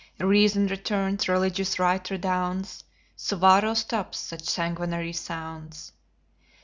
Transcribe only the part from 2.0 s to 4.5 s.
redounds, Suwarrow stops such